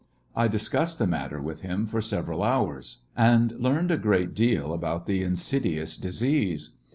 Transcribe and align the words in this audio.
I 0.35 0.47
discussed 0.47 0.97
the 0.97 1.05
matter 1.05 1.39
with 1.39 1.61
him 1.61 1.85
for 1.85 2.01
several 2.01 2.41
hours, 2.41 3.03
and 3.15 3.51
learned 3.59 3.91
a 3.91 3.97
great 3.99 4.33
deal 4.33 4.73
about 4.73 5.05
the 5.05 5.21
insidious 5.21 5.95
disease. 5.95 6.71